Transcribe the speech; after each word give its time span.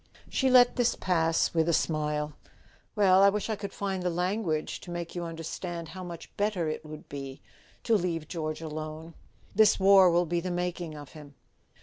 She 0.31 0.49
let 0.49 0.77
this 0.77 0.95
pass 0.95 1.53
with 1.53 1.69
a 1.69 1.73
smile. 1.73 2.33
"Well, 2.95 3.21
I 3.21 3.29
wish 3.29 3.51
I 3.51 3.55
could 3.55 3.71
find 3.71 4.01
the 4.01 4.09
language 4.09 4.79
to 4.79 4.89
make 4.89 5.13
you 5.13 5.23
understand 5.25 5.89
how 5.89 6.03
much 6.03 6.35
better 6.37 6.67
it 6.67 6.83
would 6.83 7.07
be 7.07 7.39
to 7.83 7.95
leave 7.95 8.27
George 8.27 8.61
alone. 8.63 9.13
This 9.53 9.79
war 9.79 10.09
will 10.09 10.25
be 10.25 10.39
the 10.39 10.49
making 10.49 10.95
of 10.95 11.09
him." 11.11 11.35